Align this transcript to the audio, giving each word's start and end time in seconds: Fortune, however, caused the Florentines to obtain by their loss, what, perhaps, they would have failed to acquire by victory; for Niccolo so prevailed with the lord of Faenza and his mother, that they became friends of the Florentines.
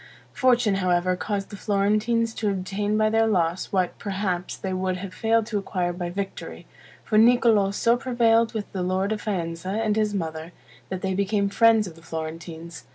Fortune, 0.33 0.73
however, 0.77 1.15
caused 1.15 1.51
the 1.51 1.55
Florentines 1.55 2.33
to 2.33 2.49
obtain 2.49 2.97
by 2.97 3.11
their 3.11 3.27
loss, 3.27 3.71
what, 3.71 3.99
perhaps, 3.99 4.57
they 4.57 4.73
would 4.73 4.97
have 4.97 5.13
failed 5.13 5.45
to 5.45 5.59
acquire 5.59 5.93
by 5.93 6.09
victory; 6.09 6.65
for 7.03 7.19
Niccolo 7.19 7.69
so 7.69 7.95
prevailed 7.95 8.55
with 8.55 8.71
the 8.71 8.81
lord 8.81 9.11
of 9.11 9.21
Faenza 9.21 9.69
and 9.69 9.95
his 9.95 10.15
mother, 10.15 10.53
that 10.89 11.03
they 11.03 11.13
became 11.13 11.49
friends 11.49 11.85
of 11.85 11.93
the 11.95 12.01
Florentines. 12.01 12.85